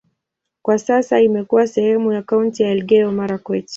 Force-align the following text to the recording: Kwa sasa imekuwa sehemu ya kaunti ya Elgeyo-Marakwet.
Kwa 0.61 0.79
sasa 0.79 1.21
imekuwa 1.21 1.67
sehemu 1.67 2.11
ya 2.13 2.21
kaunti 2.21 2.63
ya 2.63 2.71
Elgeyo-Marakwet. 2.71 3.67